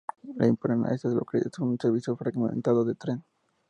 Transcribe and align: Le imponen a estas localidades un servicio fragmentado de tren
Le 0.39 0.47
imponen 0.51 0.83
a 0.85 0.95
estas 0.95 1.13
localidades 1.13 1.59
un 1.59 1.77
servicio 1.79 2.15
fragmentado 2.17 2.83
de 2.85 2.95
tren 2.95 3.23